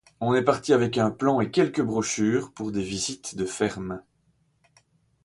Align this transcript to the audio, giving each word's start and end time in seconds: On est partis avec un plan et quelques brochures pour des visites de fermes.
On 0.19 0.33
est 0.33 0.41
partis 0.41 0.73
avec 0.73 0.97
un 0.97 1.11
plan 1.11 1.41
et 1.41 1.51
quelques 1.51 1.83
brochures 1.83 2.51
pour 2.53 2.71
des 2.71 2.81
visites 2.81 3.35
de 3.35 3.45
fermes. 3.45 4.01